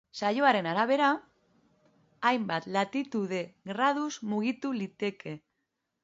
[0.17, 1.09] Sasoiaren arabera,
[2.29, 5.35] hainbat latitude-graduz mugitu liteke.